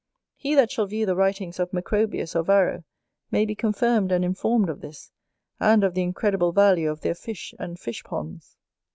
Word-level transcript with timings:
He 0.35 0.55
that 0.55 0.71
shall 0.71 0.87
view 0.87 1.05
the 1.05 1.15
writings 1.15 1.59
of 1.59 1.71
Macrobius, 1.71 2.35
or 2.35 2.41
Varro, 2.41 2.83
may 3.29 3.45
be 3.45 3.53
confirmed 3.53 4.11
and 4.11 4.25
informed 4.25 4.67
of 4.67 4.81
this, 4.81 5.11
and 5.59 5.83
of 5.83 5.93
the 5.93 6.01
incredible 6.01 6.51
value 6.53 6.89
of 6.89 7.01
their 7.01 7.13
fish 7.13 7.53
and 7.59 7.79
fish 7.79 8.03
ponds. 8.03 8.57